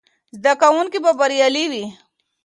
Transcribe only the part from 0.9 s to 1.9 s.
به بریالي وي.